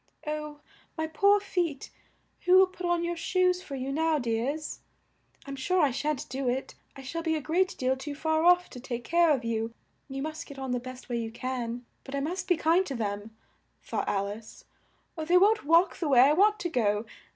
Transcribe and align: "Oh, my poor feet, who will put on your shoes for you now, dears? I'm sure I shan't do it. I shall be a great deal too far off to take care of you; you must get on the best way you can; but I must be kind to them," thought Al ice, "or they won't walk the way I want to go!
"Oh, 0.25 0.61
my 0.97 1.05
poor 1.05 1.39
feet, 1.39 1.91
who 2.45 2.57
will 2.57 2.65
put 2.65 2.87
on 2.87 3.03
your 3.03 3.15
shoes 3.15 3.61
for 3.61 3.75
you 3.75 3.91
now, 3.91 4.17
dears? 4.17 4.79
I'm 5.45 5.55
sure 5.55 5.79
I 5.79 5.91
shan't 5.91 6.27
do 6.27 6.49
it. 6.49 6.73
I 6.95 7.03
shall 7.03 7.21
be 7.21 7.35
a 7.35 7.39
great 7.39 7.77
deal 7.77 7.95
too 7.95 8.15
far 8.15 8.43
off 8.43 8.67
to 8.71 8.79
take 8.79 9.03
care 9.03 9.29
of 9.29 9.45
you; 9.45 9.75
you 10.09 10.23
must 10.23 10.47
get 10.47 10.57
on 10.57 10.71
the 10.71 10.79
best 10.79 11.07
way 11.07 11.17
you 11.19 11.29
can; 11.31 11.85
but 12.03 12.15
I 12.15 12.19
must 12.19 12.47
be 12.47 12.57
kind 12.57 12.83
to 12.87 12.95
them," 12.95 13.37
thought 13.83 14.09
Al 14.09 14.25
ice, 14.29 14.65
"or 15.15 15.23
they 15.25 15.37
won't 15.37 15.65
walk 15.65 15.97
the 15.99 16.09
way 16.09 16.21
I 16.21 16.33
want 16.33 16.57
to 16.61 16.69
go! 16.69 17.05